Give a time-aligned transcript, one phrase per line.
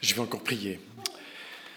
[0.00, 0.80] Je vais encore prier.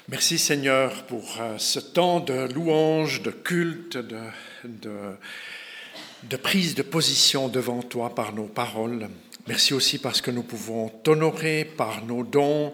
[0.07, 4.19] Merci Seigneur pour euh, ce temps de louange, de culte, de,
[4.63, 9.09] de, prise de position devant toi par nos paroles.
[9.47, 12.73] Merci aussi parce que nous pouvons t'honorer par nos dons,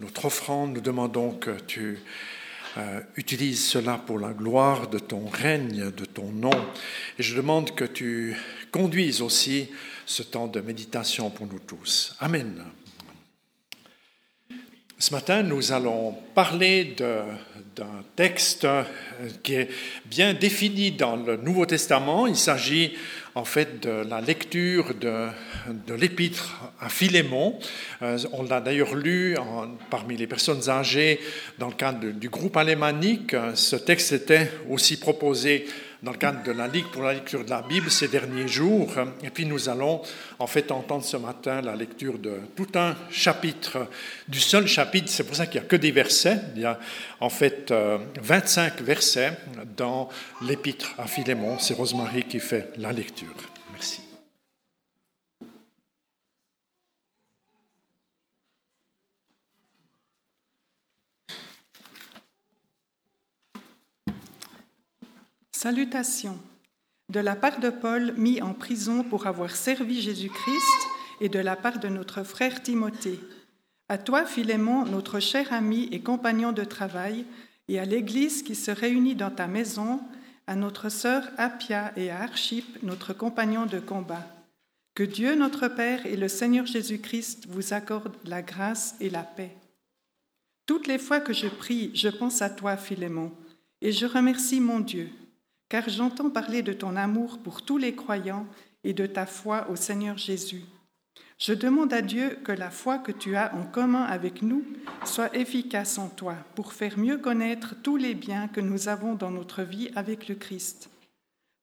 [0.00, 0.74] notre offrande.
[0.74, 2.00] Nous demandons que tu
[2.78, 6.50] euh, utilises cela pour la gloire de ton règne, de ton nom.
[7.16, 8.36] Et je demande que tu
[8.72, 9.68] conduises aussi
[10.04, 12.16] ce temps de méditation pour nous tous.
[12.18, 12.64] Amen.
[15.02, 18.68] Ce matin, nous allons parler d'un texte
[19.42, 19.68] qui est
[20.04, 22.28] bien défini dans le Nouveau Testament.
[22.28, 22.92] Il s'agit
[23.34, 27.58] en fait de la lecture de, l'épître à Philémon.
[28.02, 29.36] Euh, on l'a d'ailleurs lu
[29.90, 31.18] parmi les personnes âgées
[31.58, 33.34] dans le cadre du groupe alémanique.
[33.54, 35.66] Ce texte était aussi proposé
[36.02, 38.92] dans le cadre de la Ligue pour la lecture de la Bible ces derniers jours.
[39.22, 40.02] Et puis nous allons
[40.38, 43.86] en fait entendre ce matin la lecture de tout un chapitre,
[44.28, 46.38] du seul chapitre, c'est pour ça qu'il n'y a que des versets.
[46.56, 46.78] Il y a
[47.20, 47.72] en fait
[48.20, 49.32] 25 euh, versets
[49.76, 50.08] dans
[50.42, 51.58] l'épître à Philémon.
[51.58, 53.34] C'est Rosemary qui fait la lecture.
[53.72, 54.11] Merci.
[65.62, 66.40] Salutations
[67.08, 70.88] de la part de Paul mis en prison pour avoir servi Jésus-Christ
[71.20, 73.20] et de la part de notre frère Timothée.
[73.88, 77.26] À toi, Philémon, notre cher ami et compagnon de travail,
[77.68, 80.00] et à l'Église qui se réunit dans ta maison,
[80.48, 84.26] à notre sœur Appia et à Archip, notre compagnon de combat.
[84.96, 89.54] Que Dieu notre Père et le Seigneur Jésus-Christ vous accordent la grâce et la paix.
[90.66, 93.30] Toutes les fois que je prie, je pense à toi, Philémon,
[93.80, 95.08] et je remercie mon Dieu
[95.72, 98.46] car j'entends parler de ton amour pour tous les croyants
[98.84, 100.64] et de ta foi au Seigneur Jésus.
[101.38, 104.66] Je demande à Dieu que la foi que tu as en commun avec nous
[105.06, 109.30] soit efficace en toi pour faire mieux connaître tous les biens que nous avons dans
[109.30, 110.90] notre vie avec le Christ.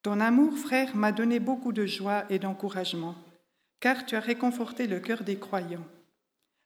[0.02, 3.14] Ton amour, frère, m'a donné beaucoup de joie et d'encouragement,
[3.80, 5.86] car tu as réconforté le cœur des croyants.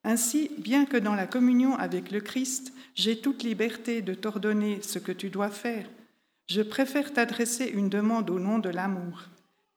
[0.06, 4.98] Ainsi, bien que dans la communion avec le Christ, j'ai toute liberté de t'ordonner ce
[4.98, 5.86] que tu dois faire,
[6.48, 9.24] je préfère t'adresser une demande au nom de l'amour,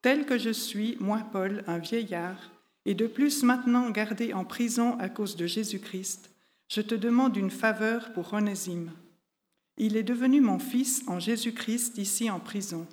[0.03, 2.51] tel que je suis, moi Paul, un vieillard,
[2.85, 6.31] et de plus maintenant gardé en prison à cause de Jésus-Christ,
[6.69, 8.91] je te demande une faveur pour Onésime.
[9.77, 12.87] Il est devenu mon fils en Jésus-Christ ici en prison.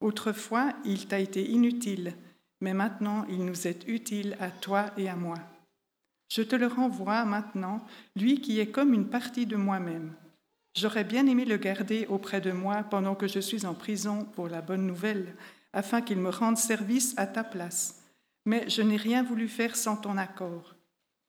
[0.00, 2.14] Autrefois, il t'a été inutile,
[2.60, 5.38] mais maintenant il nous est utile à toi et à moi.
[6.28, 7.84] Je te le renvoie maintenant,
[8.16, 10.14] lui qui est comme une partie de moi-même.
[10.74, 14.48] J'aurais bien aimé le garder auprès de moi pendant que je suis en prison pour
[14.48, 15.34] la bonne nouvelle,
[15.74, 18.02] afin qu'il me rende service à ta place.
[18.46, 20.74] Mais je n'ai rien voulu faire sans ton accord,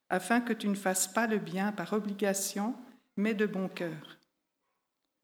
[0.09, 2.74] afin que tu ne fasses pas le bien par obligation,
[3.18, 4.18] mais de bon cœur.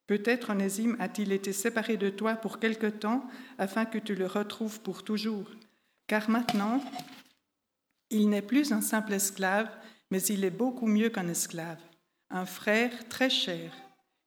[0.05, 3.25] Peut-être Onésime a-t-il été séparé de toi pour quelque temps,
[3.57, 5.49] afin que tu le retrouves pour toujours.
[6.07, 6.83] Car maintenant,
[8.09, 9.69] il n'est plus un simple esclave,
[10.11, 11.79] mais il est beaucoup mieux qu'un esclave,
[12.31, 13.71] un frère très cher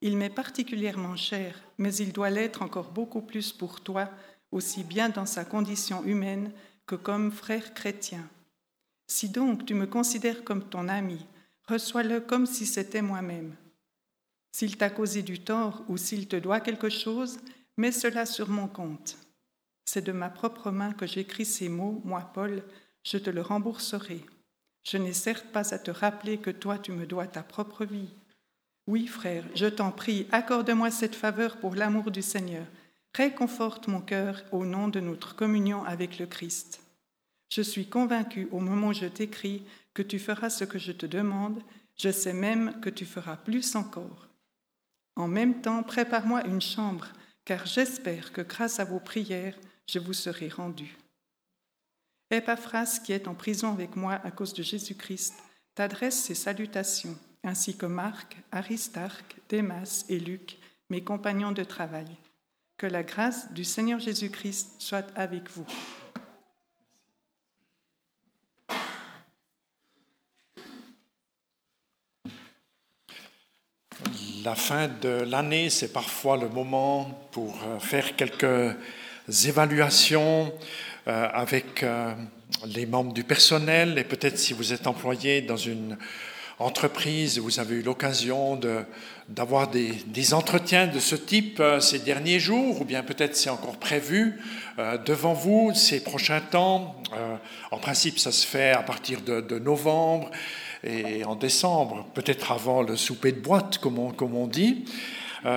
[0.03, 4.11] il m'est particulièrement cher, mais il doit l'être encore beaucoup plus pour toi,
[4.51, 6.53] aussi bien dans sa condition humaine
[6.87, 8.29] que comme frère chrétien.
[9.07, 11.25] Si donc tu me considères comme ton ami,
[11.69, 13.55] reçois-le comme si c'était moi-même.
[14.51, 17.39] S'il t'a causé du tort ou s'il te doit quelque chose,
[17.77, 19.17] mets cela sur mon compte.
[19.85, 22.63] C'est de ma propre main que j'écris ces mots, moi Paul,
[23.05, 24.25] je te le rembourserai.
[24.83, 28.11] Je n'ai certes pas à te rappeler que toi tu me dois ta propre vie,
[28.89, 32.67] oui, frère, je t'en prie, accorde-moi cette faveur pour l'amour du Seigneur.
[33.15, 36.81] Réconforte mon cœur au nom de notre communion avec le Christ.
[37.51, 39.63] Je suis convaincu au moment où je t'écris
[39.95, 41.63] que tu feras ce que je te demande,
[41.97, 44.29] je sais même que tu feras plus encore.
[45.15, 47.13] En même temps, prépare-moi une chambre,
[47.45, 49.57] car j'espère que grâce à vos prières,
[49.87, 50.97] je vous serai rendu.
[52.31, 55.35] Epaphras, qui est en prison avec moi à cause de Jésus-Christ,
[55.75, 60.59] t'adresse ses salutations ainsi que Marc, Aristarque, Démas et Luc,
[60.91, 62.07] mes compagnons de travail.
[62.77, 65.67] Que la grâce du Seigneur Jésus-Christ soit avec vous.
[74.45, 78.77] La fin de l'année, c'est parfois le moment pour euh, faire quelques
[79.45, 80.53] évaluations
[81.07, 82.13] euh, avec euh,
[82.67, 85.97] les membres du personnel et peut-être si vous êtes employé dans une
[86.63, 88.59] entreprise, vous avez eu l'occasion
[89.29, 93.77] d'avoir des, entretiens de ce type euh, ces derniers jours, ou bien peut-être c'est encore
[93.77, 94.41] prévu
[94.79, 96.97] euh, devant vous ces prochains temps?
[97.15, 97.37] Euh,
[97.71, 100.31] en principe, ça se fait à partir de, novembre
[100.85, 104.85] et en décembre, peut-être avant le souper de boîte, comme on, dit.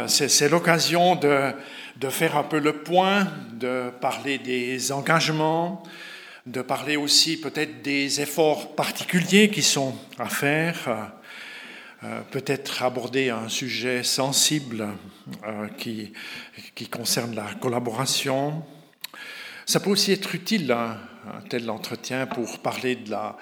[0.05, 5.81] c'est l'occasion de, faire un peu le point, de parler des engagements,
[6.45, 11.11] de parler aussi peut-être des efforts particuliers qui sont à faire,
[12.03, 14.87] euh, peut-être aborder un sujet sensible
[15.43, 16.13] euh, qui,
[16.75, 18.63] qui, concerne la collaboration.
[19.65, 20.99] Ça peut aussi être utile, un,
[21.49, 23.37] tel entretien, pour parler de la,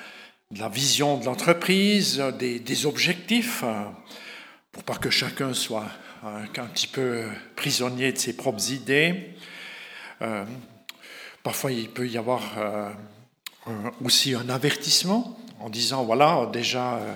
[0.52, 3.84] de la vision de l'entreprise, des, des, objectifs, euh,
[4.72, 5.90] pour pas que chacun soit
[6.24, 7.26] un, petit peu
[7.58, 9.36] prisonnier de ses propres idées.
[11.44, 12.90] Parfois, il peut y avoir euh,
[14.04, 17.16] aussi un avertissement en disant, voilà, déjà, euh,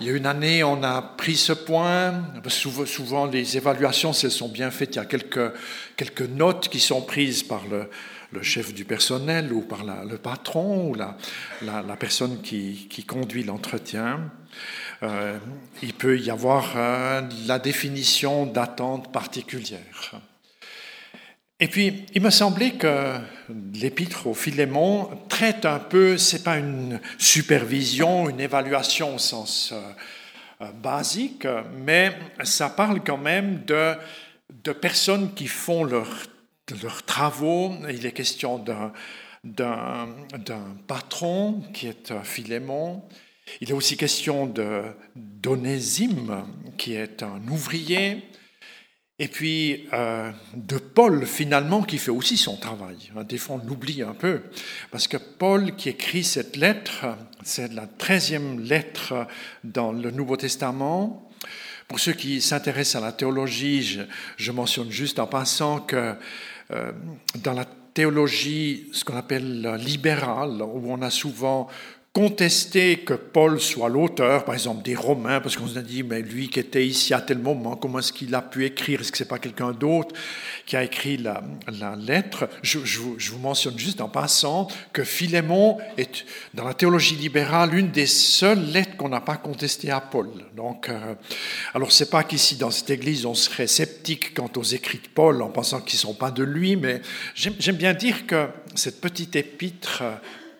[0.00, 2.24] il y a une année, on a pris ce point.
[2.48, 5.52] Souvent, les évaluations, si elles sont bien faites, il y a quelques,
[5.96, 7.88] quelques notes qui sont prises par le,
[8.42, 11.16] chef du personnel ou par le patron ou la,
[11.98, 14.30] personne qui, conduit l'entretien.
[15.02, 15.38] Euh,
[15.82, 16.76] il peut y avoir
[17.46, 20.20] la définition d'attente particulière.
[21.60, 23.16] Et puis, il me semblait que
[23.74, 29.80] l'épître au Philémon traite un peu, c'est pas une supervision, une évaluation au sens euh,
[30.60, 31.46] euh, basique,
[31.84, 33.94] mais ça parle quand même de,
[34.62, 36.28] de personnes qui font leurs
[36.82, 37.74] leurs travaux.
[37.90, 38.62] Il est question
[39.44, 40.08] d'un
[40.86, 43.02] patron qui est Philémon.
[43.60, 44.52] Il est aussi question
[45.16, 46.44] d'Onésime,
[46.76, 48.22] qui est un ouvrier.
[49.20, 52.96] Et puis euh, de Paul, finalement, qui fait aussi son travail.
[53.28, 54.42] Des fois, on l'oublie un peu,
[54.92, 57.06] parce que Paul qui écrit cette lettre,
[57.42, 59.26] c'est la treizième lettre
[59.64, 61.28] dans le Nouveau Testament.
[61.88, 64.02] Pour ceux qui s'intéressent à la théologie, je,
[64.36, 66.14] je, mentionne juste en passant que
[66.70, 66.92] euh,
[67.42, 67.64] dans la
[67.94, 71.66] théologie, ce qu'on appelle libérale, où on a souvent
[72.12, 76.48] contester que Paul soit l'auteur, par exemple, des Romains, parce qu'on se dit, mais lui
[76.48, 79.00] qui était ici à tel moment, comment est-ce qu'il a pu écrire?
[79.00, 80.14] Est-ce que c'est pas quelqu'un d'autre
[80.66, 81.42] qui a écrit la,
[81.96, 82.48] lettre?
[82.62, 86.24] Je, vous mentionne juste en passant que Philémon est,
[86.54, 90.28] dans la théologie libérale, une des seules lettres qu'on n'a pas contestées à Paul.
[90.56, 91.14] Donc, euh,
[91.74, 95.42] alors c'est pas qu'ici, dans cette église, on serait sceptique quant aux écrits de Paul
[95.42, 97.00] en pensant qu'ils sont pas de lui, mais
[97.34, 100.02] j'aime bien dire que cette petite épître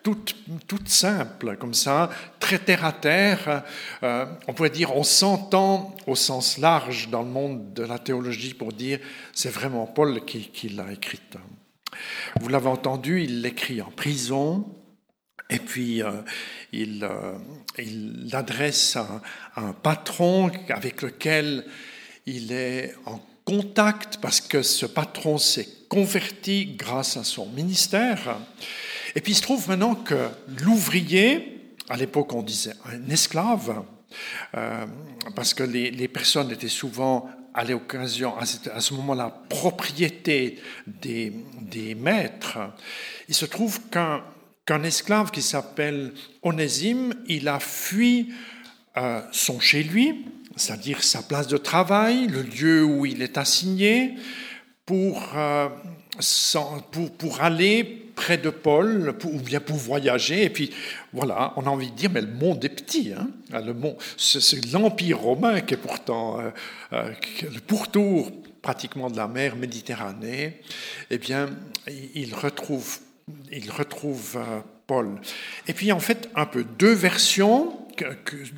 [0.03, 2.09] toute, simple, comme ça,
[2.39, 3.63] très terre à terre.
[4.03, 8.53] Euh, on pourrait dire, on s'entend au sens large dans le monde de la théologie
[8.53, 8.99] pour dire,
[9.33, 11.37] c'est vraiment Paul qui, l'a écrite.
[12.39, 14.65] Vous l'avez entendu, il l'écrit en prison,
[15.49, 16.21] et puis euh,
[16.71, 17.33] il, euh,
[17.77, 19.21] il l'adresse à,
[19.55, 21.65] à un patron avec lequel
[22.25, 28.37] il est en contact parce que ce patron s'est converti grâce à son ministère.
[29.15, 30.29] Et puis il se trouve maintenant que
[30.63, 33.83] l'ouvrier, à l'époque on disait un esclave,
[34.55, 34.85] euh,
[35.35, 38.45] parce que les, les, personnes étaient souvent à l'occasion, à,
[38.79, 42.57] ce moment-là, propriété des, des, maîtres,
[43.27, 44.23] il se trouve qu'un
[44.69, 46.13] qu'un esclave qui s'appelle
[46.43, 48.29] Onésime, il a fui
[48.97, 50.25] euh, son chez lui,
[50.55, 54.13] c'est-à-dire sa place de travail, le lieu où il est assigné,
[54.89, 55.69] pour, euh,
[56.89, 57.83] pour, pour aller
[58.15, 60.45] près de Paul, ou bien pour voyager.
[60.45, 60.71] Et puis,
[61.13, 63.13] voilà, on a envie de dire, mais le monde est petit.
[63.15, 63.27] Hein
[63.75, 66.49] monde, c'est l'Empire romain qui est pourtant euh,
[66.93, 68.31] euh, le pourtour
[68.63, 70.59] pratiquement de la mer Méditerranée.
[71.11, 71.51] Eh bien,
[72.15, 72.97] il retrouve,
[73.51, 74.39] il retrouve
[74.87, 75.21] Paul.
[75.67, 77.77] Et puis, en fait, un peu deux versions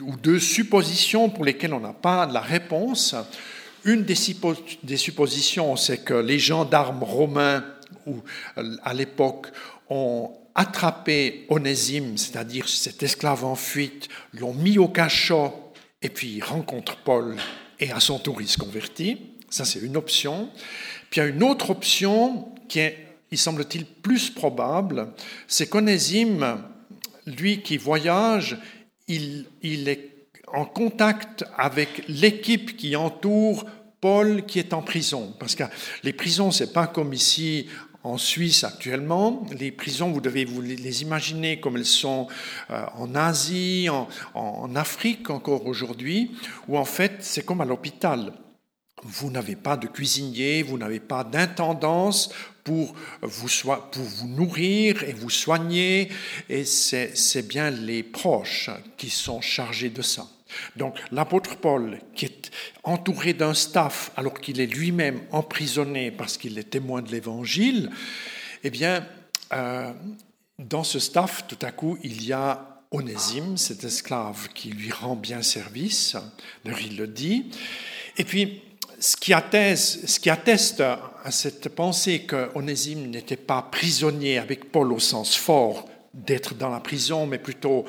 [0.02, 3.16] ou deux suppositions pour lesquelles on n'a pas la réponse.
[3.84, 4.16] Une des,
[4.98, 7.64] suppositions, c'est que les gendarmes romains
[8.06, 8.18] où
[8.84, 9.48] à l'époque
[9.90, 15.54] ont attrapé Onésime, c'est-à-dire cet esclave en fuite, l'ont mis au cachot
[16.02, 17.36] et puis il rencontre Paul
[17.80, 19.18] et à son tour il se convertit.
[19.50, 20.50] Ça c'est une option.
[21.10, 25.08] Puis il y a une autre option qui est, il semble-t-il, plus probable,
[25.48, 26.64] c'est qu'Onésime,
[27.26, 28.58] lui qui voyage,
[29.08, 30.11] il, il est
[30.54, 33.66] en contact avec l'équipe qui entoure
[34.02, 35.34] Paul qui est en prison.
[35.40, 35.64] Parce que
[36.04, 37.68] les prisons, c'est pas comme ici
[38.04, 39.46] en Suisse actuellement.
[39.58, 42.28] Les prisons, vous devez vous les imaginer comme elles sont
[42.72, 46.32] euh, en Asie, en, Afrique encore aujourd'hui,
[46.68, 48.34] où en fait c'est comme à l'hôpital.
[49.04, 52.32] Vous n'avez pas de cuisinier, vous n'avez pas d'intendance
[52.64, 53.48] pour vous,
[53.92, 56.10] pour vous nourrir et vous soigner,
[56.50, 60.28] et c'est bien les proches qui sont chargés de ça.
[60.76, 62.52] Donc l'apôtre Paul, qui est
[62.84, 67.90] entouré d'un staff alors qu'il est lui-même emprisonné parce qu'il est témoin de l'Évangile,
[68.64, 69.06] eh bien,
[69.54, 69.92] euh,
[70.60, 75.16] dans ce staff, tout à coup, il y a Onésime, cet esclave qui lui rend
[75.16, 76.18] bien service,
[76.66, 77.46] il le dit.
[78.18, 78.62] Et puis,
[79.00, 84.72] ce qui, atteste, ce qui atteste à cette pensée que Onésime n'était pas prisonnier avec
[84.72, 87.86] Paul au sens fort d'être dans la prison, mais plutôt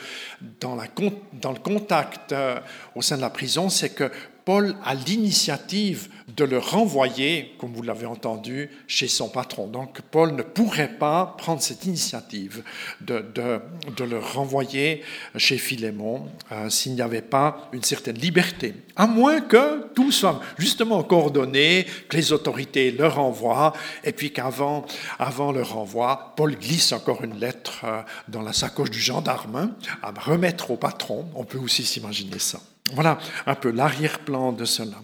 [0.60, 2.60] dans, le contact euh,
[2.94, 4.10] au sein de la prison, c'est que
[4.44, 9.66] Paul a l'initiative de le renvoyer, comme vous l'avez entendu, chez son patron.
[9.66, 12.62] Donc Paul ne pourrait pas prendre cette initiative
[13.00, 15.02] de, le renvoyer
[15.36, 18.74] chez Philémon euh, s'il n'y avait pas une certaine liberté.
[18.96, 23.72] À moins que tout soit justement coordonné, que les autorités le renvoient,
[24.04, 24.84] et puis qu'avant
[25.18, 29.70] avant le renvoi, Paul glisse encore une lettre euh, dans la sacoche du gendarme hein,
[30.02, 31.26] à remettre au patron.
[31.34, 32.58] On peut aussi s'imaginer ça.
[32.92, 34.96] Voilà un peu l'arrière-plan de cela.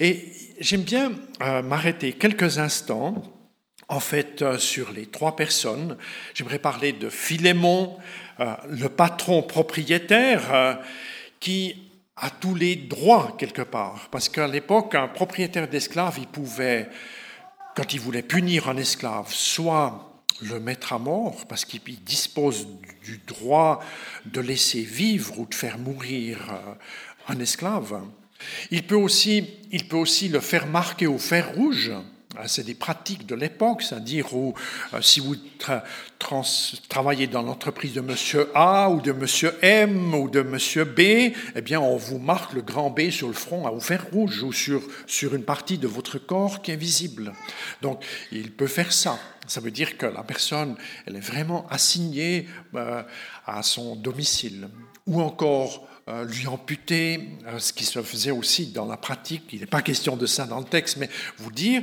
[0.00, 1.12] Et j'aime bien
[1.42, 3.22] euh, m'arrêter quelques instants,
[3.88, 5.96] en fait, euh, sur les trois personnes.
[6.34, 7.96] J'aimerais parler de Philémon,
[8.40, 10.80] euh, le patron propriétaire,
[11.38, 14.08] qui a tous les droits quelque part.
[14.10, 16.88] Parce qu'à l'époque, un propriétaire d'esclaves, il pouvait,
[17.76, 22.66] quand il voulait punir un esclave, soit le mettre à mort parce qu'il dispose
[23.04, 23.82] du droit
[24.24, 26.38] de laisser vivre ou de faire mourir
[27.28, 28.00] un esclave.
[28.70, 31.92] Il peut aussi, il peut aussi le faire marquer au fer rouge.
[32.38, 34.54] Ah, c'est des pratiques de l'époque, c'est-à-dire où
[34.94, 35.36] euh, si vous
[36.88, 41.00] travaillez dans l'entreprise de Monsieur A ou de Monsieur M ou de Monsieur B,
[41.54, 44.52] eh bien on vous marque le grand B sur le front au fer rouge ou
[44.52, 47.34] sur, sur une partie de votre corps qui est visible.
[47.82, 49.18] Donc il peut faire ça.
[49.46, 53.02] Ça veut dire que la personne, elle est vraiment assignée euh,
[53.46, 54.68] à son domicile.
[55.06, 59.44] Ou encore, euh, lui amputer, euh, ce qui se faisait aussi dans la pratique.
[59.52, 61.82] Il n'est pas question de ça dans le texte, mais vous dire,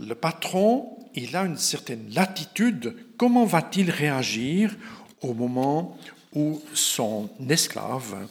[0.00, 2.96] le patron, il a une certaine latitude.
[3.16, 4.74] Comment va-t-il réagir
[5.20, 5.96] au moment
[6.34, 8.26] où son esclave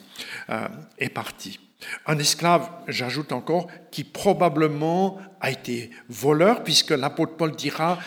[0.98, 1.60] est parti?
[2.06, 7.98] Un esclave, j'ajoute encore, qui probablement a été voleur, puisque l'apôtre Paul dira,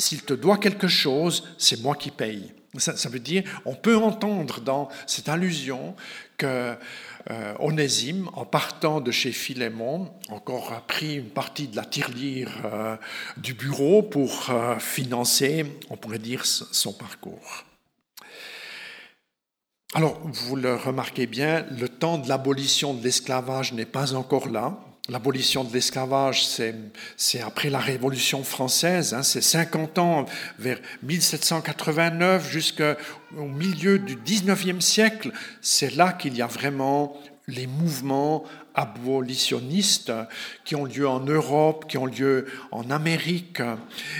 [0.00, 2.52] s'il te doit quelque chose, c'est moi qui paye.
[2.76, 5.96] Ça, veut dire, on peut entendre dans cette allusion
[6.36, 6.76] que
[7.30, 12.96] euh, Onésime, en partant de chez Philémon, encore pris une partie de la tirelire euh,
[13.38, 17.64] du bureau pour euh, financer, on pourrait dire, son parcours.
[19.94, 24.78] Alors, vous le remarquez bien, le temps de l'abolition de l'esclavage n'est pas encore là.
[25.10, 30.26] L'abolition de l'esclavage, c'est après la Révolution française, hein, c'est 50 ans,
[30.58, 32.94] vers 1789 jusqu'au
[33.34, 35.32] milieu du 19e siècle.
[35.62, 40.12] C'est là qu'il y a vraiment les mouvements abolitionnistes
[40.66, 43.62] qui ont lieu en Europe, qui ont lieu en Amérique.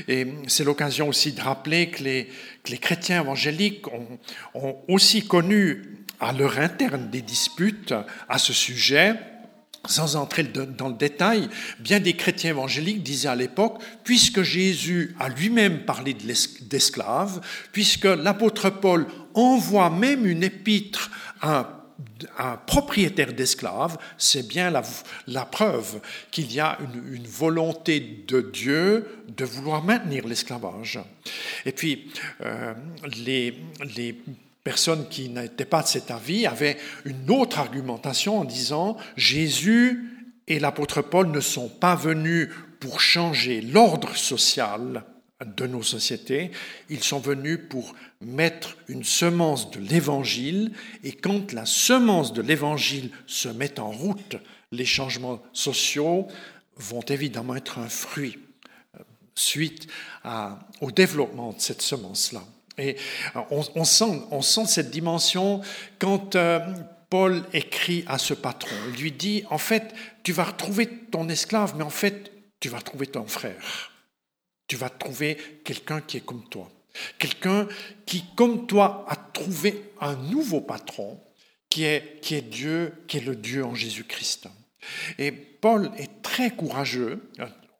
[0.08, 4.18] Et c'est l'occasion aussi de rappeler que les, chrétiens évangéliques ont,
[4.54, 7.94] ont aussi connu à leur interne des disputes
[8.26, 9.14] à ce sujet
[9.86, 15.28] sans entrer dans le détail, bien des chrétiens évangéliques disaient à l'époque, puisque Jésus a
[15.28, 17.40] lui-même parlé d'esclaves,
[17.72, 21.74] puisque l'apôtre Paul envoie même une épître à
[22.38, 29.44] un, propriétaire d'esclaves, c'est bien la, preuve qu'il y a une, volonté de Dieu de
[29.44, 31.00] vouloir maintenir l'esclavage.
[31.66, 32.74] Et puis, euh,
[33.16, 33.58] les,
[33.96, 34.20] les
[34.68, 40.10] personnes qui n'étaient pas de cet avis avaient une autre argumentation en disant Jésus
[40.46, 45.04] et l'apôtre Paul ne sont pas venus pour changer l'ordre social
[45.42, 46.50] de nos sociétés,
[46.90, 50.72] ils sont venus pour mettre une semence de l'évangile,
[51.02, 54.36] et quand la semence de l'évangile se met en route,
[54.70, 56.28] les changements sociaux
[56.76, 58.38] vont évidemment être un fruit
[58.96, 59.02] euh,
[59.34, 59.86] suite
[60.82, 62.42] au développement de cette semence-là.
[62.78, 62.96] Et
[63.36, 65.60] euh, on, sent, cette dimension
[65.98, 66.60] quand euh,
[67.10, 68.76] Paul écrit à ce patron.
[68.94, 72.80] Il lui dit, en fait, tu vas retrouver ton esclave, mais en fait, tu vas
[72.80, 73.92] trouver ton frère.
[74.66, 76.70] Tu vas trouver quelqu'un qui est comme toi.
[77.18, 77.68] Quelqu'un
[78.06, 81.20] qui, comme toi, a trouvé un nouveau patron,
[81.70, 84.48] qui est, qui est Dieu, qui est le Dieu en Jésus-Christ.
[85.18, 87.30] Et Paul est très courageux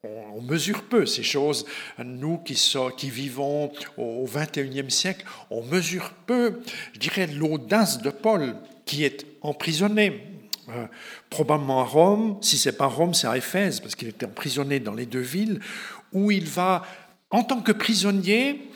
[0.04, 1.66] on, mesure peu ces choses.
[2.02, 6.60] Nous qui, vivons au XXIe siècle, on mesure peu,
[6.92, 10.24] je dirais, l'audace de Paul qui est emprisonné.
[10.70, 10.86] Euh,
[11.30, 14.92] probablement à Rome, si c'est pas Rome, c'est à Éphèse, parce qu'il était emprisonné dans
[14.92, 15.60] les deux villes,
[16.12, 16.84] où il va,
[17.30, 18.70] en tant que prisonnier,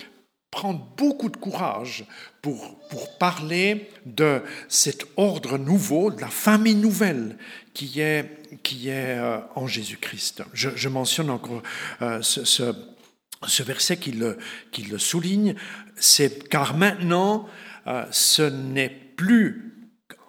[0.50, 2.06] prendre beaucoup de courage
[2.40, 7.36] pour, pour parler de cet ordre nouveau, de la famille nouvelle
[7.74, 10.42] qui est, qui est euh, en Jésus-Christ.
[10.52, 11.62] Je, mentionne encore
[12.02, 15.54] euh, ce, verset qui le, souligne,
[15.96, 17.48] c'est car maintenant
[17.86, 19.72] euh, ce n'est plus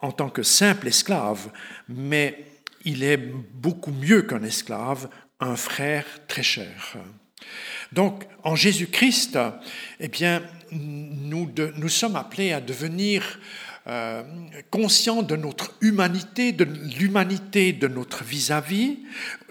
[0.02, 1.52] en tant que simple esclave,
[1.88, 2.46] mais
[2.84, 6.98] il est beaucoup mieux qu'un esclave, un frère très cher.
[7.92, 9.38] Donc, en Jésus-Christ,
[10.00, 13.40] eh bien, nous, sommes appelés à devenir
[13.86, 14.24] euh,
[14.72, 19.00] conscients de notre humanité, de l'humanité de notre vis-à-vis,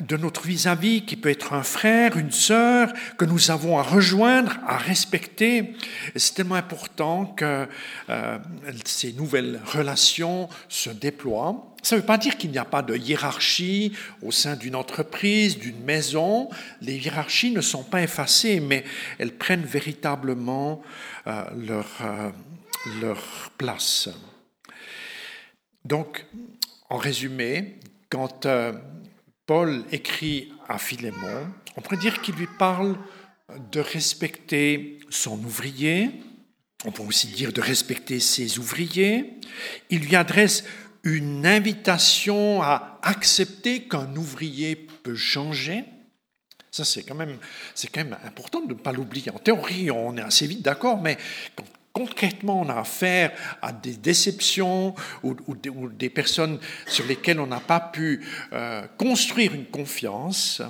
[0.00, 4.58] de notre vis-à-vis qui peut être un frère, une sœur, que nous avons à rejoindre,
[4.66, 5.74] à respecter.
[6.16, 7.68] C'est tellement important que
[8.08, 8.38] euh,
[8.86, 11.68] ces nouvelles relations se déploient.
[11.82, 15.58] Ça ne veut pas dire qu'il n'y a pas de hiérarchie au sein d'une entreprise,
[15.58, 16.48] d'une maison.
[16.80, 18.84] Les hiérarchies ne sont pas effacées, mais
[19.18, 20.80] elles prennent véritablement
[21.26, 21.86] euh, leur,
[23.00, 24.08] leur place.
[25.84, 26.24] Donc,
[26.88, 28.72] en résumé, quand euh,
[29.46, 31.46] Paul écrit à Philémon,
[31.76, 32.96] on pourrait dire qu'il lui parle
[33.70, 36.10] de respecter son ouvrier,
[36.84, 39.34] on peut aussi dire de respecter ses ouvriers.
[39.90, 40.64] Il lui adresse
[41.04, 45.84] une invitation à accepter qu'un ouvrier peut changer.
[46.70, 47.38] Ça, c'est quand, même,
[47.92, 49.30] quand même important de ne pas l'oublier.
[49.30, 51.18] En théorie, on est assez vite d'accord, mais
[51.54, 55.34] quand concrètement on a affaire à des déceptions ou,
[55.90, 60.62] des personnes sur lesquelles on n'a pas pu euh, construire une confiance,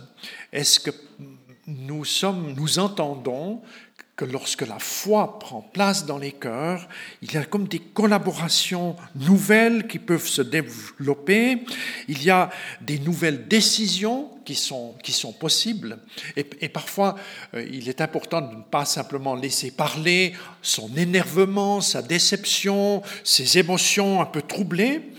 [0.53, 0.91] est-ce que
[1.67, 3.63] nous, sommes, nous entendons
[4.15, 6.87] que lorsque la foi prend place dans les cœurs,
[7.23, 11.65] il y a comme des collaborations nouvelles qui peuvent se développer,
[12.09, 12.51] il y a
[12.83, 15.99] des nouvelles décisions qui sont, qui sont possibles,
[16.37, 17.17] et, parfois
[17.55, 23.59] euh, il est important de ne pas simplement laisser parler son énervement, sa déception, ses
[23.59, 25.13] émotions un peu troublées,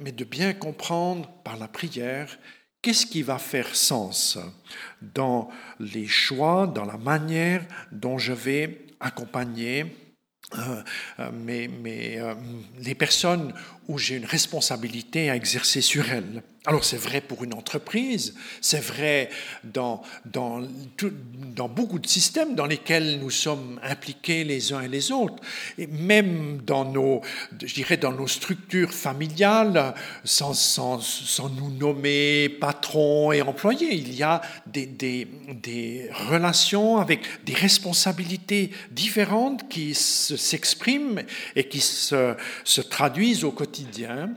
[0.00, 2.38] mais de bien comprendre par la prière
[2.82, 4.38] Qu'est-ce qui va faire sens
[5.00, 5.48] dans
[5.78, 9.86] les choix, dans la manière dont je vais accompagner
[10.58, 10.82] euh,
[11.20, 11.30] euh,
[11.86, 12.34] euh,
[12.80, 13.54] les personnes
[13.86, 16.42] où j'ai une responsabilité à exercer sur elles?
[16.64, 19.30] Alors c'est vrai pour une entreprise, c'est vrai
[19.64, 20.60] dans, dans,
[21.56, 25.42] dans, beaucoup de systèmes dans lesquels nous sommes impliqués les uns et les autres,
[25.76, 27.20] et même dans nos,
[27.60, 33.94] je dirais, dans nos structures familiales, sans, sans, sans nous nommer patron et employé.
[33.94, 41.22] Il y a des, des, des relations avec des responsabilités différentes qui s'expriment
[41.56, 44.30] et qui se, se traduisent au quotidien.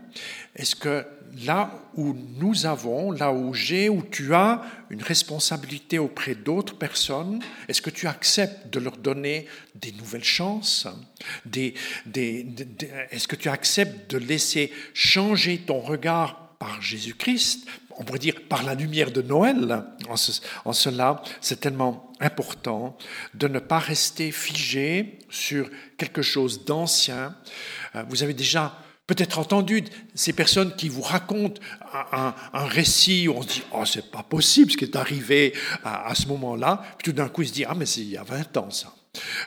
[0.56, 1.04] Est-ce que
[1.44, 7.40] là où nous avons, là où j'ai, où tu as une responsabilité auprès d'autres personnes,
[7.68, 10.86] est-ce que tu acceptes de leur donner des nouvelles chances
[11.54, 17.66] Est-ce que tu acceptes de laisser changer ton regard par Jésus-Christ,
[17.98, 19.84] on pourrait dire par la lumière de Noël?
[20.08, 20.14] En,
[20.64, 22.96] en cela, c'est tellement important
[23.34, 27.36] de ne pas rester figé sur quelque chose d'ancien.
[27.94, 31.60] Euh, vous avez déjà peut-être entendu ces personnes qui vous racontent
[32.12, 36.14] un, récit où on se dit oh c'est pas possible ce qui est arrivé à,
[36.14, 38.24] ce moment-là puis tout d'un coup il se dit ah mais c'est il y a
[38.24, 38.92] 20 ans ça.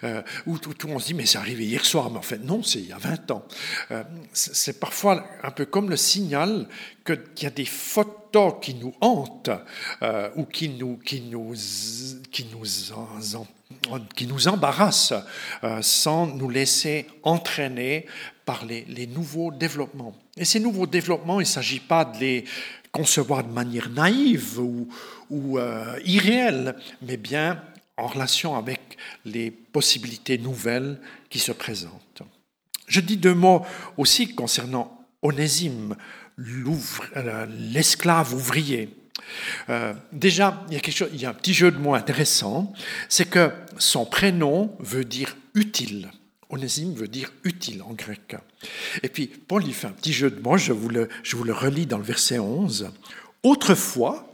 [0.03, 2.39] Euh, ou tout, tout, on se dit mais c'est arrivé hier soir mais en fait
[2.39, 3.43] non c'est il y a 20 ans.
[3.91, 6.67] Euh, c'est parfois un peu comme le signal
[7.05, 9.51] qu'il y a des photos qui nous hantent
[10.01, 11.53] euh, ou qui nous qui nous
[12.31, 13.47] qui nous en,
[14.15, 15.13] qui nous embarrassent
[15.63, 18.05] euh, sans nous laisser entraîner
[18.45, 20.15] par les, nouveaux développements.
[20.35, 22.45] Et ces nouveaux développements, il ne s'agit pas de les
[22.91, 27.61] concevoir de manière naïve ou, euh, irréelle, mais bien
[27.97, 32.23] en relation avec les possibilités nouvelles qui se présentent.
[32.87, 33.63] Je dis deux mots
[33.97, 35.95] aussi concernant Onésime,
[36.39, 38.89] euh, l'esclave ouvrier.
[39.69, 41.93] Euh, déjà, il y, a quelque chose, il y a un petit jeu de mots
[41.93, 42.73] intéressant,
[43.07, 46.11] c'est que son prénom veut dire utile.
[46.49, 48.35] Onésime veut dire utile en grec.
[49.03, 51.43] Et puis, Paul y fait un petit jeu de mots, je vous le, je vous
[51.43, 52.91] le relis dans le verset 11.
[53.43, 54.33] Autrefois,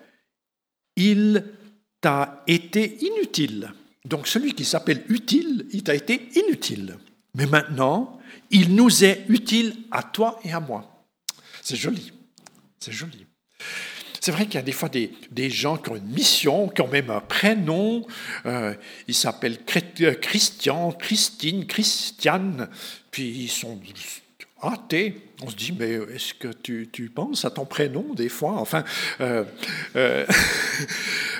[0.95, 1.43] il
[2.01, 3.73] t'a été inutile.
[4.05, 6.97] Donc celui qui s'appelle utile, il t'a été inutile.
[7.33, 8.19] Mais maintenant,
[8.51, 11.05] il nous est utile à toi et à moi.
[11.61, 12.13] C'est joli,
[12.79, 13.25] c'est joli.
[14.25, 16.87] C'est vrai qu'il y a des fois des, gens qui ont une mission, qui ont
[16.87, 18.07] même un prénom.
[18.47, 18.73] Euh,
[19.07, 19.59] ils s'appellent
[20.01, 22.67] euh, Christian, Christine, Christiane.
[23.11, 23.79] Puis ils sont
[24.67, 25.15] athée.
[25.43, 28.53] On se dit, mais est-ce que tu, tu, penses à ton prénom des fois?
[28.53, 28.83] Enfin,
[29.19, 29.43] euh,
[29.95, 30.25] euh,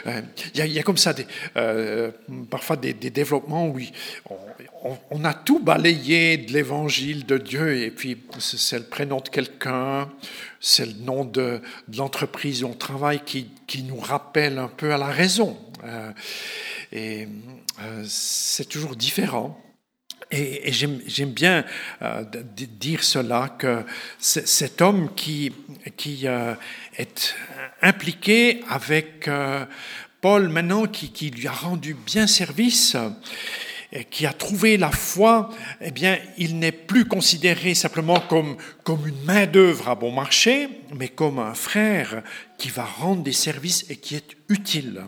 [0.54, 2.12] il y, a comme ça des, euh,
[2.50, 3.80] parfois des, des, développements où
[4.30, 4.38] on,
[4.84, 9.30] on, on, a tout balayé de l'évangile de Dieu et puis c'est le prénom de
[9.30, 10.10] quelqu'un,
[10.60, 14.94] c'est le nom de, de l'entreprise où on travaille qui, qui, nous rappelle un peu
[14.94, 15.58] à la raison.
[16.92, 17.28] et
[18.04, 19.64] c'est toujours différent.
[20.32, 21.66] Et, j'aime bien
[22.02, 22.24] euh,
[22.80, 23.84] dire cela, que
[24.20, 25.52] cet homme qui,
[25.98, 26.56] qui euh,
[26.98, 27.36] est
[27.82, 29.66] impliqué avec euh,
[30.22, 32.98] Paul maintenant, qui, qui, lui a rendu bien service,
[34.10, 39.24] qui a trouvé la foi, eh bien, il n'est plus considéré simplement comme, comme une
[39.24, 42.24] main-d'œuvre à bon marché, mais comme un frère
[42.58, 45.04] qui va rendre des services et qui est utile.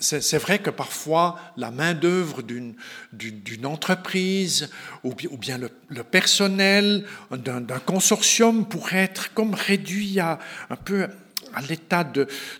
[0.00, 4.70] C'est vrai que parfois la main-d'œuvre d'une entreprise
[5.04, 10.38] ou bien le, personnel d'un consortium pourrait être comme réduit à
[10.70, 11.08] un peu
[11.58, 12.04] à l'état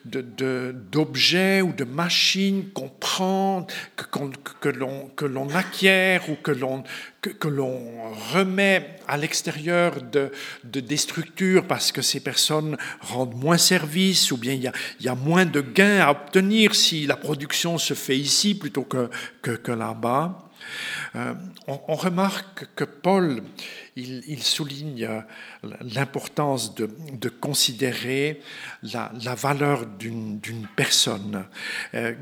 [0.04, 4.68] d'objet de, ou de machine qu'on prend, que,
[5.26, 6.82] l'on acquiert ou que l'on
[8.32, 10.32] remet à l'extérieur de,
[10.64, 15.06] des structures parce que ces personnes rendent moins service ou bien il y, a, il
[15.06, 19.08] y a moins de gains à obtenir si la production se fait ici plutôt que,
[19.42, 20.48] que là-bas.
[21.16, 21.34] Euh,
[21.66, 23.42] on, remarque que Paul,
[23.98, 25.08] il, souligne
[25.94, 28.40] l'importance de, considérer
[28.82, 31.44] la, valeur d'une personne.
[31.94, 32.14] Euh,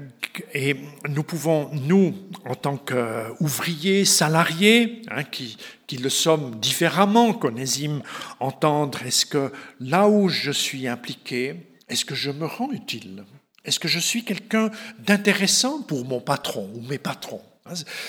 [0.53, 0.77] et
[1.09, 8.03] nous pouvons, nous, en tant qu'ouvriers, salariés, hein, qui, qui le sommes différemment qu'Onésime,
[8.41, 11.57] entendre est-ce que là où je suis impliqué,
[11.89, 13.25] est-ce que je me rends utile?
[13.65, 17.43] Est-ce que je suis quelqu'un d'intéressant pour mon patron ou mes patrons?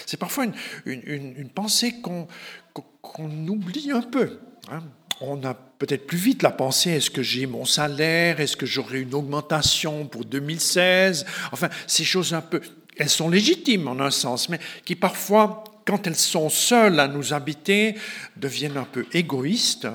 [0.06, 0.46] C'est parfois
[0.86, 4.40] une, pensée qu'on oublie un peu.
[4.72, 4.84] Hein.
[5.20, 9.02] On a peut-être plus vite la pensée, est-ce que j'ai mon salaire, est-ce que j'aurai
[9.02, 12.62] une augmentation pour 2016 Enfin, ces choses un peu,
[12.98, 17.34] elles sont légitimes en un sens, mais qui parfois, quand elles sont seules à nous
[17.34, 17.96] habiter,
[18.36, 19.88] deviennent un peu égoïstes.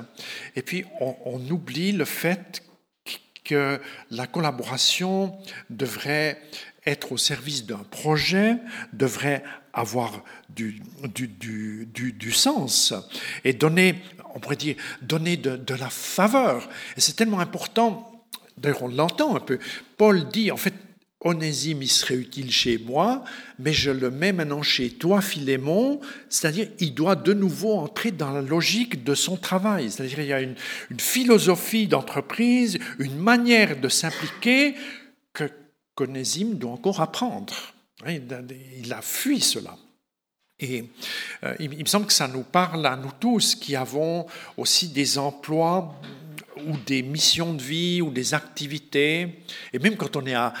[0.55, 2.63] Et puis, on oublie le fait
[3.43, 5.37] que la collaboration
[5.69, 6.41] devrait
[6.85, 8.57] être au service d'un projet
[8.91, 9.43] devrait
[9.73, 10.81] avoir du,
[11.15, 12.93] du, du, du, sens
[13.43, 13.95] et donner,
[14.35, 16.69] on pourrait dire, donner de, la faveur.
[16.97, 18.25] Et c'est tellement important,
[18.57, 19.59] d'ailleurs on l'entend un peu,
[19.97, 20.73] Paul dit, en fait,
[21.25, 23.23] Onésime, il serait utile chez moi,
[23.57, 28.31] mais je le mets maintenant chez toi, Philémon, c'est-à-dire il doit de nouveau entrer dans
[28.31, 30.55] la logique de son travail, c'est-à-dire il y a une,
[30.91, 34.79] une philosophie d'entreprise, une manière de s'impliquer que
[35.95, 37.53] qu'Onésime doit encore apprendre.
[38.05, 39.77] Il a fui cela.
[40.59, 40.85] Et
[41.43, 44.25] euh, il me semble que ça nous parle à nous tous qui avons
[44.55, 45.99] aussi des emplois
[46.67, 49.43] ou des missions de vie ou des activités.
[49.73, 50.53] Et même quand on est à,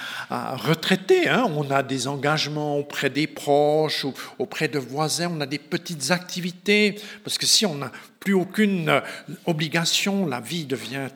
[0.55, 5.45] retraité, hein, on a des engagements auprès des proches ou auprès de voisins, on a
[5.45, 6.95] des petites activités.
[7.23, 9.01] Parce que si on n'a plus aucune
[9.45, 11.07] obligation, la vie devient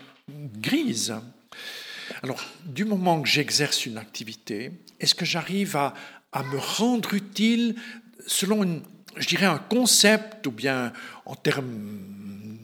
[0.60, 1.15] grise.
[2.23, 5.93] Alors, du moment que j'exerce une activité, est-ce que j'arrive à,
[6.51, 7.75] me rendre utile
[8.27, 8.82] selon,
[9.15, 10.93] je dirais, un concept, ou bien
[11.25, 11.99] en termes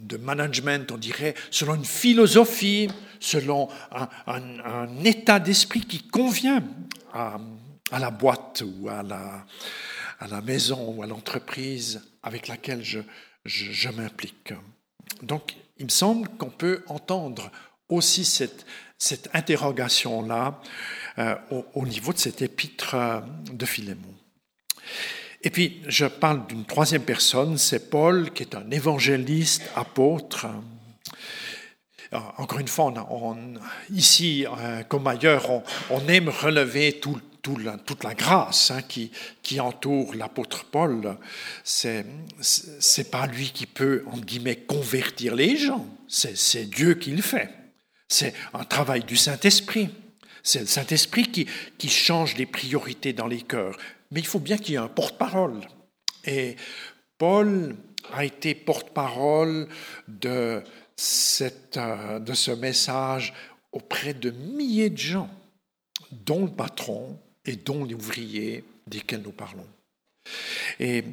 [0.03, 2.87] de management, on dirait, selon une philosophie,
[3.19, 3.69] selon
[4.27, 6.63] un, état d'esprit qui convient
[7.13, 7.39] à,
[7.91, 9.45] la boîte ou à la,
[10.19, 12.99] à la maison ou à l'entreprise avec laquelle je,
[13.45, 14.53] je m'implique?
[15.23, 17.51] Donc, il me semble qu'on peut entendre
[17.89, 18.65] aussi cette,
[18.97, 20.61] cette interrogation-là
[21.19, 21.35] euh,
[21.75, 23.19] au, niveau de cet épître euh,
[23.51, 24.13] de Philémon.
[25.43, 30.47] Et puis, je parle d'une troisième personne, c'est Paul, qui est un évangéliste, apôtre.
[32.13, 32.93] Euh, encore une fois,
[33.91, 34.45] ici,
[34.87, 41.17] comme ailleurs, on, aime relever tout, toute la grâce hein, qui, entoure l'apôtre Paul.
[41.63, 42.05] C'est
[42.97, 47.62] n'est pas lui qui peut, entre guillemets, convertir les gens, c'est Dieu qui le fait.
[48.13, 49.89] C'est un travail du Saint-Esprit.
[50.43, 51.47] C'est le Saint-Esprit qui,
[51.79, 53.75] qui change les priorités dans les cœurs.
[54.11, 55.61] Mais il faut bien qu'il y ait un porte-parole.
[56.23, 56.55] Et
[57.17, 57.75] Paul
[58.11, 59.67] a été porte-parole
[60.07, 60.61] de,
[61.41, 63.33] euh, de ce message
[63.71, 65.29] auprès de milliers de gens,
[66.11, 69.67] dont le patron et dont les ouvriers desquels nous parlons.
[70.79, 71.03] Et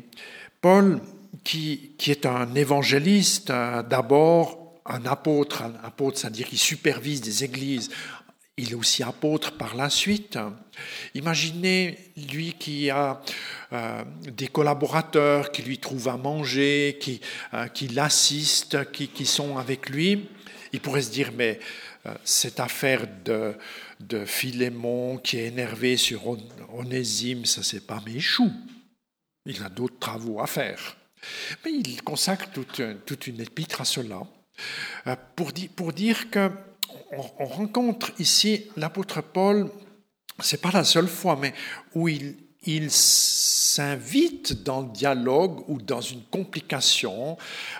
[0.60, 1.00] Paul,
[1.44, 7.44] qui, qui est un évangéliste, euh, d'abord un apôtre, un apôtre, c'est-à-dire qu'il supervise des
[7.44, 7.90] églises.
[8.56, 10.38] il est aussi apôtre par la suite.
[11.14, 13.22] Imaginez lui qui a
[13.72, 17.20] euh, des collaborateurs qui lui trouvent à manger, qui,
[17.54, 20.28] euh, qui l'assistent, qui, qui, sont avec lui.
[20.72, 21.58] Il pourrait se dire, mais
[22.06, 23.54] euh, cette affaire de,
[24.00, 26.36] de Philémon qui est énervé sur
[26.74, 28.52] Onésime, ça c'est pas mes choux.
[29.46, 30.96] Il a d'autres travaux à faire.
[31.64, 34.22] Mais il consacre toute, toute une épître à cela
[35.36, 36.50] pour, pour dire que
[37.12, 39.70] on, rencontre ici l'apôtre Paul,
[40.40, 41.54] c'est pas la seule fois, mais
[41.94, 47.36] où il, il s'invite dans le dialogue ou dans une complication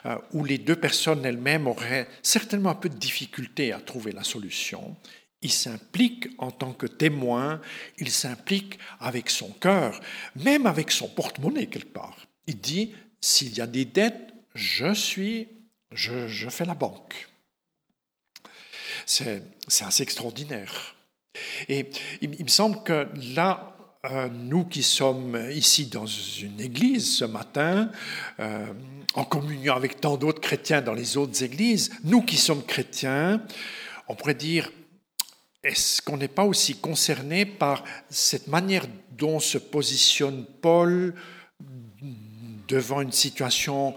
[0.07, 4.25] euh, où les deux personnes elles-mêmes auraient certainement un peu de difficulté à trouver la
[4.25, 4.97] solution.
[5.43, 7.61] Il s'implique en tant que témoin,
[7.99, 10.01] il s'implique avec son cœur,
[10.37, 12.27] même avec son porte-monnaie quelque part.
[12.47, 15.49] Il dit, s'il y a des dettes, je suis,
[15.93, 17.29] je, fais la banque.
[19.07, 19.43] C'est
[19.81, 20.95] assez extraordinaire.
[21.69, 23.77] Et il, me semble que là,
[24.11, 27.91] euh, nous qui sommes ici dans une église ce matin,
[28.41, 28.67] euh,
[29.15, 33.43] en communion avec tant d'autres chrétiens dans les autres églises, nous qui sommes chrétiens,
[34.09, 34.71] on pourrait dire,
[35.63, 41.15] est-ce qu'on n'est pas aussi concerné par cette manière dont se positionne Paul
[42.69, 43.95] devant une situation,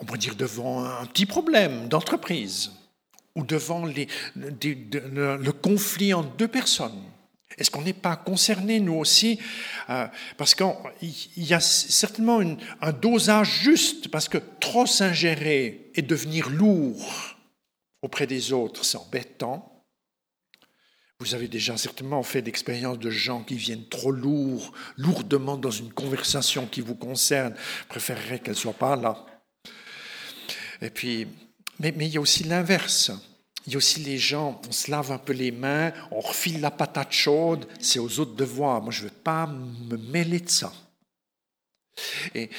[0.00, 2.72] on pourrait dire devant un petit problème d'entreprise
[3.34, 7.02] ou devant le, conflit entre deux personnes
[7.58, 9.38] Est-ce qu'on n'est pas concerné, nous aussi
[9.90, 10.72] euh, Parce qu'il
[11.36, 12.40] y a certainement
[12.80, 17.36] un dosage juste, parce que trop s'ingérer et devenir lourd
[18.02, 19.70] auprès des autres, c'est embêtant.
[21.20, 25.92] Vous avez déjà certainement fait l'expérience de gens qui viennent trop lourd, lourdement dans une
[25.92, 27.54] conversation qui vous concerne,
[27.88, 29.24] préféreraient qu'elle ne soit pas là.
[30.80, 31.26] Et puis,
[31.78, 33.10] mais, il y a aussi l'inverse.
[33.66, 36.60] Il y a aussi les gens, on se lave un peu les mains, on refile
[36.60, 38.82] la patate chaude, c'est aux autres de voir.
[38.82, 40.72] Moi, je ne veux pas me mêler de ça.
[42.34, 42.50] Et,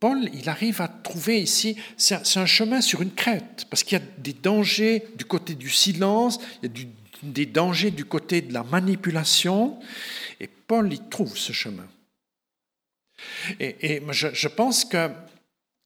[0.00, 4.00] Paul, il arrive à trouver ici, c'est un, chemin sur une crête, parce qu'il y
[4.00, 6.86] a des dangers du côté du silence, il y a
[7.24, 9.80] des dangers du côté de la manipulation,
[10.38, 11.88] et Paul, il trouve ce chemin.
[13.58, 15.10] Et, je, je pense que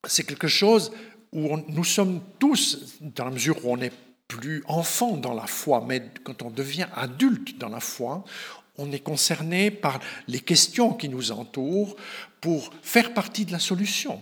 [0.07, 0.93] c'est quelque chose
[1.33, 3.93] où nous sommes tous, dans la mesure où on est
[4.29, 8.25] plus enfant dans la foi, mais quand on devient adulte dans la foi,
[8.79, 11.97] on est concerné par les questions qui nous entourent
[12.41, 14.21] pour faire partie de la solution,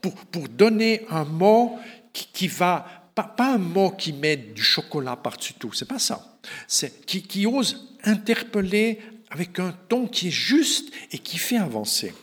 [0.00, 1.78] pour, pour donner un mot
[2.12, 5.98] qui, qui va, pas, pas, un mot qui met du chocolat par-dessus tout, c'est pas
[5.98, 11.58] ça, c'est qui, qui ose interpeller avec un ton qui est juste et qui fait
[11.58, 12.14] avancer.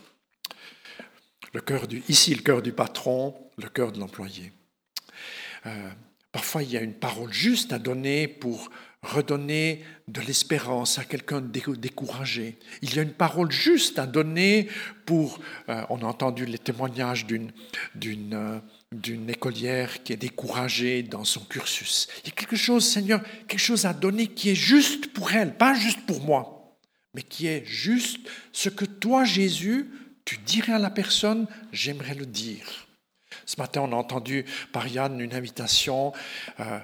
[1.53, 4.51] Le cœur du, ici, le cœur du patron, le cœur de l'employé.
[5.65, 5.89] Euh,
[6.31, 8.69] parfois, il y a une parole juste à donner pour
[9.03, 12.57] redonner de l'espérance à quelqu'un découragé.
[12.81, 14.67] Il y a une parole juste à donner
[15.05, 15.39] pour...
[15.69, 17.51] Euh, on a entendu les témoignages d'une,
[18.33, 18.59] euh,
[18.91, 22.07] d'une écolière qui est découragée dans son cursus.
[22.23, 25.55] Il y a quelque chose, Seigneur, quelque chose à donner qui est juste pour elle,
[25.55, 26.77] pas juste pour moi,
[27.13, 28.19] mais qui est juste
[28.51, 29.87] ce que toi, Jésus,
[30.27, 32.85] tu dirais à la personne, j'aimerais le dire.
[33.45, 36.11] Ce matin, on a entendu par Yann une invitation.
[36.59, 36.79] Euh,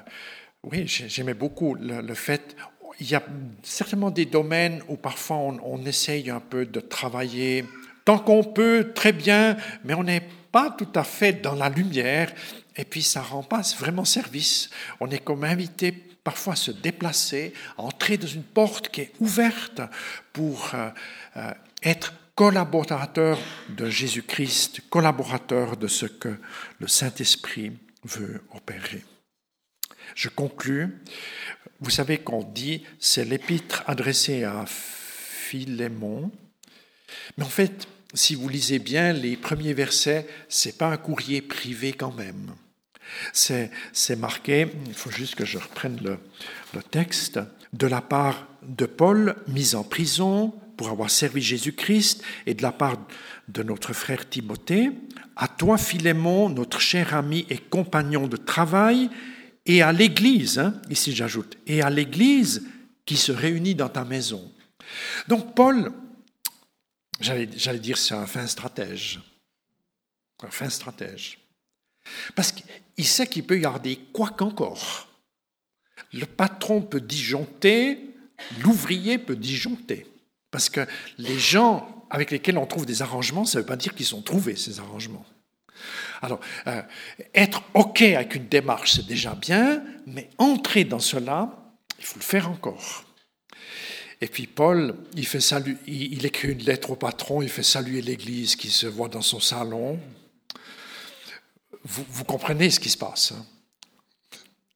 [0.63, 2.55] oui, j'aimais beaucoup le, fait.
[3.01, 3.23] Il y a
[3.61, 7.65] certainement des domaines où parfois on, essaye un peu de travailler
[8.05, 12.31] tant qu'on peut, très bien, mais on n'est pas tout à fait dans la lumière.
[12.77, 14.69] Et puis ça rend pas vraiment service.
[15.01, 15.91] On est comme invité
[16.23, 19.81] parfois à se déplacer, à entrer dans une porte qui est ouverte
[20.31, 20.89] pour euh,
[21.35, 21.51] euh,
[21.83, 23.37] être collaborateur
[23.69, 26.35] de Jésus-Christ, collaborateur de ce que
[26.79, 29.03] le Saint-Esprit veut opérer.
[30.15, 31.01] Je conclus.
[31.79, 36.31] Vous savez qu'on dit c'est l'épître adressée à Philémon,
[37.37, 41.93] mais en fait, si vous lisez bien les premiers versets, c'est pas un courrier privé
[41.93, 42.53] quand même.
[43.31, 43.69] C'est
[44.17, 46.17] marqué, il faut juste que je reprenne le,
[46.73, 47.39] le texte,
[47.73, 52.71] de la part de Paul, mis en prison pour avoir servi Jésus-Christ et de la
[52.71, 52.97] part
[53.47, 54.91] de notre frère Timothée,
[55.35, 59.09] à toi Philémon, notre cher ami et compagnon de travail,
[59.65, 62.67] et à l'Église, hein, ici j'ajoute, et à l'Église
[63.05, 64.51] qui se réunit dans ta maison.
[65.27, 65.91] Donc Paul,
[67.19, 69.21] j'allais dire c'est un fin stratège,
[70.41, 71.39] un fin stratège,
[72.35, 75.07] parce qu'il sait qu'il peut garder quoi qu'encore.
[76.11, 77.97] Le patron peut disjoncter,
[78.59, 80.05] l'ouvrier peut disjoncter.
[80.53, 80.85] Parce que
[81.17, 84.21] les gens avec lesquels on trouve des arrangements, ça ne veut pas dire qu'ils sont
[84.21, 85.25] trouvés, ces arrangements.
[86.21, 86.83] Alors, euh,
[87.33, 92.23] être OK avec une démarche, c'est déjà bien, mais entrer dans cela, il faut le
[92.23, 93.03] faire encore.
[94.21, 95.39] Et puis Paul, il, fait
[95.87, 99.39] il, écrit une lettre au patron, il fait saluer l'Église qui se voit dans son
[99.39, 99.99] salon.
[101.83, 103.31] Vous, comprenez ce qui se passe.
[103.31, 103.43] Hein.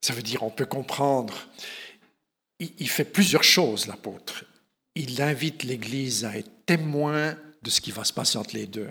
[0.01, 1.35] Ça veut dire, on peut comprendre.
[2.59, 4.43] il fait plusieurs choses, l'apôtre.
[4.99, 8.89] Il invite l'Église à être témoin de ce qui va se passer entre les deux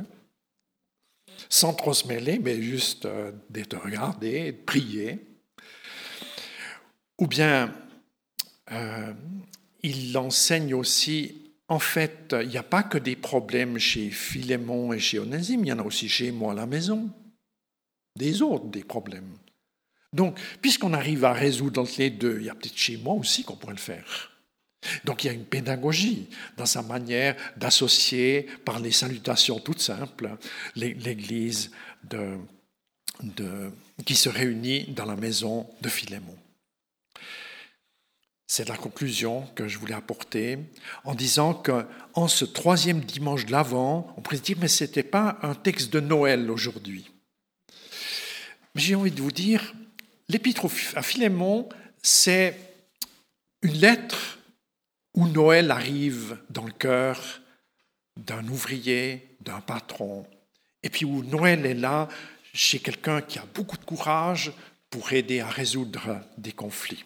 [1.48, 5.18] sans trop se mêler, mais juste euh, d'être regardé, de prier.
[7.18, 7.72] Ou bien,
[8.72, 9.12] euh,
[9.82, 14.98] il enseigne aussi, en fait, il n'y a pas que des problèmes chez Philémon et
[14.98, 17.10] chez Onésime, il y en a aussi chez moi à la maison,
[18.16, 19.36] des autres, des problèmes.
[20.12, 23.44] Donc, puisqu'on arrive à résoudre entre les deux, il y a peut-être chez moi aussi
[23.44, 24.35] qu'on pourrait le faire.
[25.04, 30.36] Donc il y a une pédagogie dans sa manière d'associer par les salutations toutes simples
[30.74, 31.70] l'Église
[34.04, 36.36] qui se réunit dans la maison de Philémon.
[38.48, 40.58] C'est la conclusion que je voulais apporter
[41.04, 45.02] en disant qu'en ce troisième dimanche de l'Avent, on pourrait se dire mais ce n'était
[45.02, 47.10] pas un texte de Noël aujourd'hui.
[48.76, 49.74] J'ai envie de vous dire,
[50.28, 51.68] l'épître à Philémon,
[52.02, 52.56] c'est
[53.62, 54.35] une lettre
[55.16, 57.40] où Noël arrive dans le cœur
[58.16, 60.26] d'un ouvrier, d'un patron,
[60.82, 62.08] et puis où Noël est là
[62.52, 64.52] chez quelqu'un qui a beaucoup de courage
[64.90, 67.04] pour aider à résoudre des conflits.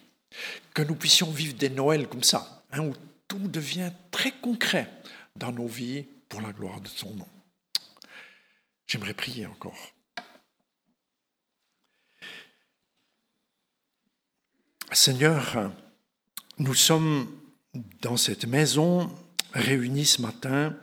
[0.74, 2.94] Que nous puissions vivre des Noëls comme ça, hein, où
[3.26, 4.88] tout devient très concret
[5.36, 7.28] dans nos vies pour la gloire de son nom.
[8.86, 9.92] J'aimerais prier encore.
[14.92, 15.70] Seigneur,
[16.58, 17.39] nous sommes
[18.02, 19.10] dans cette maison
[19.52, 20.76] réunis ce matin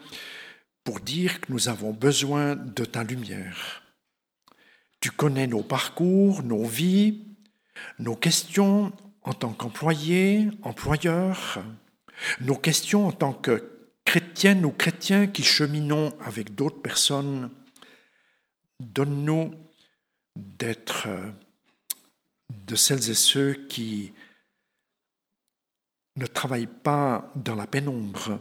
[0.84, 3.84] pour dire que nous avons besoin de ta lumière.
[5.00, 7.26] Tu connais nos parcours, nos vies,
[8.00, 11.62] nos questions en tant qu'employés, employeurs,
[12.40, 17.52] nos questions en tant que chrétiennes ou chrétiens qui cheminons avec d'autres personnes.
[18.80, 19.54] Donne-nous
[20.36, 21.08] d'être
[22.50, 24.14] de celles et ceux qui
[26.18, 28.40] ne travaille pas dans la pénombre,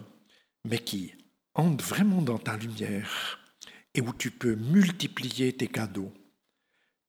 [0.64, 1.14] mais qui
[1.54, 3.38] entre vraiment dans ta lumière
[3.94, 6.12] et où tu peux multiplier tes cadeaux.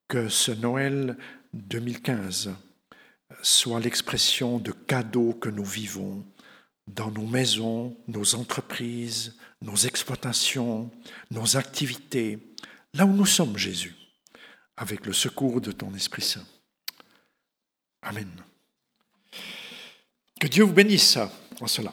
[0.08, 1.18] Que ce Noël
[1.54, 2.56] 2015
[3.42, 6.26] soit l'expression de cadeaux que nous vivons
[6.88, 10.90] dans nos maisons, nos entreprises, nos exploitations,
[11.32, 12.54] nos activités,
[12.94, 13.96] là où nous sommes, Jésus,
[14.78, 16.46] avec le secours de ton Esprit Saint.
[18.02, 18.32] Amen.
[20.40, 21.18] Que Dieu vous bénisse
[21.62, 21.92] en cela.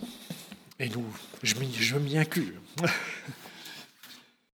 [0.79, 1.05] Et nous,
[1.43, 2.55] je m'y inclus.